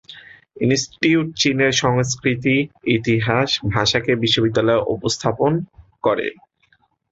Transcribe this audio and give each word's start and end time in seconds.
ইনস্টিটিউটটি 0.57 1.35
চীনের 1.41 1.73
সংস্কৃতি, 1.83 2.55
ইতিহাস 2.91 3.49
এবং 3.55 3.67
ভাষাকে 3.71 4.11
বিশ্ববিদ্যালয়ে 4.23 4.85
উপস্থাপন 4.87 5.51
করে। 6.03 6.27